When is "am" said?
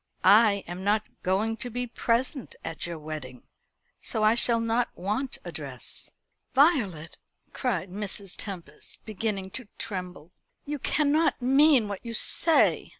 0.65-0.83